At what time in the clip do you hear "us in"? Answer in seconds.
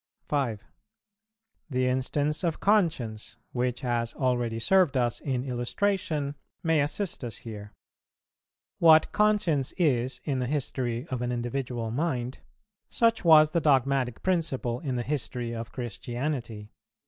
4.97-5.43